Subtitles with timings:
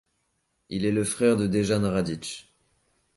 [0.69, 2.49] Il est le frère de Dejan Radić.